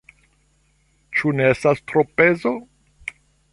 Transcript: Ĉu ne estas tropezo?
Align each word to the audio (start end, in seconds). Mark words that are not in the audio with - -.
Ĉu 1.19 1.35
ne 1.41 1.45
estas 1.55 1.85
tropezo? 1.93 2.57